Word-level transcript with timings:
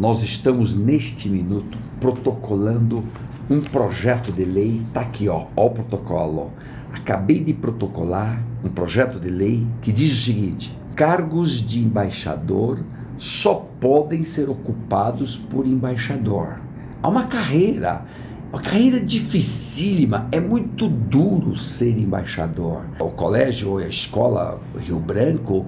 nós 0.00 0.22
estamos 0.22 0.74
neste 0.74 1.28
minuto 1.28 1.76
protocolando 2.00 3.04
um 3.50 3.60
projeto 3.60 4.32
de 4.32 4.46
lei. 4.46 4.80
Está 4.88 5.02
aqui, 5.02 5.28
ó, 5.28 5.44
ó 5.54 5.66
o 5.66 5.70
protocolo. 5.70 6.52
Acabei 6.90 7.44
de 7.44 7.52
protocolar 7.52 8.42
um 8.64 8.70
projeto 8.70 9.20
de 9.20 9.28
lei 9.28 9.66
que 9.82 9.92
diz 9.92 10.10
o 10.14 10.24
seguinte: 10.24 10.74
cargos 10.96 11.60
de 11.60 11.80
embaixador 11.80 12.82
só 13.18 13.54
podem 13.78 14.24
ser 14.24 14.48
ocupados 14.48 15.36
por 15.36 15.66
embaixador. 15.66 16.62
Há 17.02 17.08
uma 17.08 17.26
carreira, 17.26 18.06
uma 18.50 18.62
carreira 18.62 18.98
dificílima, 18.98 20.28
é 20.32 20.40
muito 20.40 20.88
duro 20.88 21.54
ser 21.54 21.98
embaixador. 21.98 22.86
O 22.98 23.10
colégio 23.10 23.72
ou 23.72 23.78
a 23.78 23.86
escola 23.86 24.62
Rio 24.78 24.98
Branco 24.98 25.66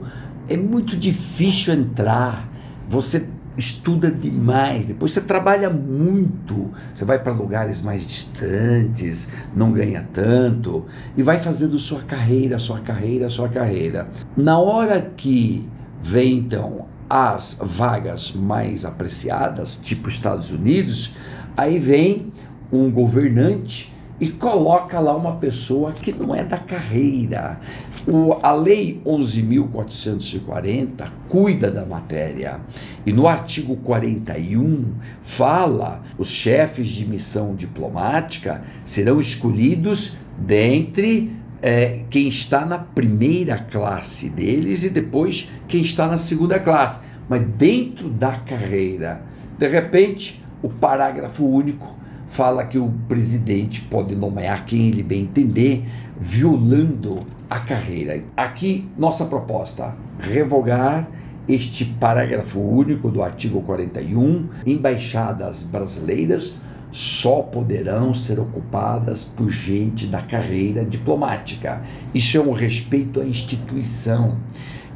é 0.48 0.56
muito 0.56 0.96
difícil 0.96 1.74
entrar. 1.74 2.48
Você 2.88 3.28
estuda 3.56 4.10
demais, 4.10 4.86
depois 4.86 5.12
você 5.12 5.20
trabalha 5.20 5.68
muito, 5.68 6.70
você 6.92 7.04
vai 7.04 7.18
para 7.18 7.32
lugares 7.32 7.82
mais 7.82 8.06
distantes, 8.06 9.30
não 9.54 9.72
ganha 9.72 10.06
tanto 10.12 10.86
e 11.16 11.22
vai 11.22 11.38
fazendo 11.38 11.78
sua 11.78 12.00
carreira, 12.02 12.58
sua 12.58 12.80
carreira, 12.80 13.28
sua 13.28 13.48
carreira. 13.48 14.08
Na 14.36 14.58
hora 14.58 15.00
que 15.16 15.68
vem 16.00 16.38
então 16.38 16.86
as 17.08 17.56
vagas 17.60 18.32
mais 18.32 18.84
apreciadas, 18.84 19.76
tipo 19.76 20.08
Estados 20.08 20.50
Unidos, 20.50 21.14
aí 21.56 21.78
vem 21.78 22.32
um 22.72 22.90
governante 22.90 23.92
e 24.20 24.28
coloca 24.28 25.00
lá 25.00 25.16
uma 25.16 25.36
pessoa 25.36 25.92
que 25.92 26.12
não 26.12 26.34
é 26.34 26.44
da 26.44 26.58
carreira. 26.58 27.58
O, 28.06 28.34
a 28.42 28.52
Lei 28.52 29.00
11.440 29.04 31.08
cuida 31.28 31.70
da 31.70 31.86
matéria 31.86 32.60
e 33.06 33.12
no 33.12 33.28
artigo 33.28 33.76
41 33.76 34.92
fala 35.22 36.02
os 36.18 36.28
chefes 36.28 36.88
de 36.88 37.06
missão 37.06 37.54
diplomática 37.54 38.64
serão 38.84 39.20
escolhidos 39.20 40.16
dentre 40.38 41.32
é, 41.60 42.04
quem 42.10 42.26
está 42.26 42.66
na 42.66 42.78
primeira 42.78 43.58
classe 43.58 44.28
deles 44.28 44.82
e 44.82 44.90
depois 44.90 45.48
quem 45.68 45.80
está 45.80 46.08
na 46.08 46.18
segunda 46.18 46.58
classe. 46.58 47.04
Mas 47.28 47.46
dentro 47.46 48.08
da 48.08 48.32
carreira, 48.32 49.22
de 49.56 49.68
repente, 49.68 50.44
o 50.60 50.68
parágrafo 50.68 51.46
único 51.46 52.01
fala 52.32 52.64
que 52.64 52.78
o 52.78 52.90
presidente 53.08 53.82
pode 53.82 54.14
nomear 54.14 54.64
quem 54.64 54.88
ele 54.88 55.02
bem 55.02 55.22
entender, 55.22 55.84
violando 56.18 57.20
a 57.48 57.60
carreira. 57.60 58.22
Aqui, 58.36 58.88
nossa 58.96 59.26
proposta: 59.26 59.94
revogar 60.18 61.08
este 61.46 61.84
parágrafo 61.84 62.58
único 62.58 63.10
do 63.10 63.22
artigo 63.22 63.60
41, 63.60 64.48
embaixadas 64.64 65.62
brasileiras 65.62 66.56
só 66.90 67.40
poderão 67.40 68.14
ser 68.14 68.38
ocupadas 68.38 69.24
por 69.24 69.50
gente 69.50 70.06
da 70.06 70.20
carreira 70.20 70.84
diplomática. 70.84 71.82
Isso 72.14 72.36
é 72.36 72.40
um 72.40 72.52
respeito 72.52 73.20
à 73.20 73.24
instituição. 73.24 74.38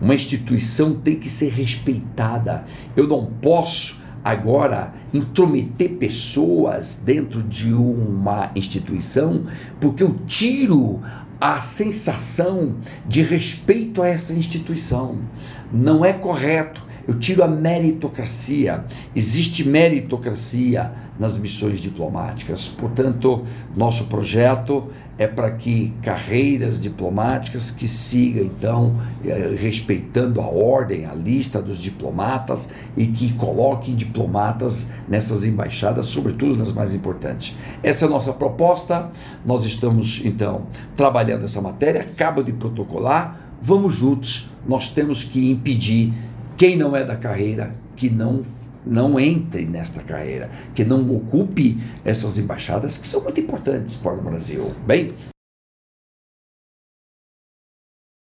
Uma 0.01 0.15
instituição 0.15 0.95
tem 0.95 1.17
que 1.17 1.29
ser 1.29 1.51
respeitada. 1.51 2.65
Eu 2.95 3.07
não 3.07 3.27
posso 3.27 4.06
agora 4.27 4.93
intrometer 5.15 5.91
pessoas 5.91 7.01
dentro 7.05 7.45
de 7.45 7.73
uma 7.73 8.51
instituição, 8.57 9.47
porque 9.81 10.03
eu 10.03 10.17
tiro 10.27 11.01
a 11.41 11.61
sensação 11.61 12.75
de 13.07 13.23
respeito 13.23 14.03
a 14.03 14.09
essa 14.09 14.33
instituição. 14.33 15.19
Não 15.73 16.05
é 16.05 16.13
correto. 16.13 16.85
Eu 17.07 17.17
tiro 17.21 17.45
a 17.45 17.47
meritocracia. 17.47 18.85
Existe 19.15 19.63
meritocracia 19.69 20.91
nas 21.21 21.39
missões 21.39 21.81
diplomáticas. 21.81 22.67
Portanto, 22.67 23.47
nosso 23.77 24.07
projeto 24.07 24.91
é 25.19 25.27
para 25.27 25.51
que 25.51 25.95
carreiras 26.03 26.81
diplomáticas 26.81 27.71
que 27.71 27.89
sigam, 27.89 28.45
então, 28.45 28.97
eh, 29.25 29.57
respeitando 29.59 30.41
a 30.41 30.47
ordem, 30.47 31.07
a 31.07 31.15
lista 31.15 31.61
dos 31.63 31.79
diplomatas 31.79 32.69
e 32.97 33.07
que 33.07 33.33
coloquem 33.33 33.95
diplomatas 33.95 34.87
nessas 35.09 35.45
embaixadas, 35.45 36.07
sobretudo 36.09 36.57
nas 36.57 36.73
mais 36.73 36.95
importantes. 36.95 37.57
Essa 37.83 38.05
é 38.05 38.09
a 38.09 38.11
nossa 38.11 38.33
proposta. 38.33 39.11
Nós 39.45 39.65
estamos, 39.65 40.21
então, 40.25 40.67
trabalhando 40.97 41.45
essa 41.45 41.63
matéria, 41.63 42.03
acaba 42.03 42.45
de 42.45 42.53
protocolar. 42.53 43.41
Vamos 43.63 43.95
juntos, 43.95 44.51
nós 44.67 44.91
temos 44.91 45.25
que 45.25 45.51
impedir 45.51 46.13
quem 46.59 46.77
não 46.77 46.95
é 46.95 47.05
da 47.05 47.17
carreira 47.17 47.75
que 47.97 48.11
não 48.11 48.43
não 48.87 49.19
entre 49.19 49.67
nesta 49.67 50.03
carreira, 50.03 50.51
que 50.75 50.85
não 50.85 51.11
ocupe 51.15 51.79
essas 52.05 52.39
embaixadas 52.39 52.97
que 52.97 53.07
são 53.07 53.21
muito 53.23 53.41
importantes 53.41 53.97
para 53.97 54.15
o 54.15 54.23
Brasil. 54.23 54.71
Bem, 54.87 55.11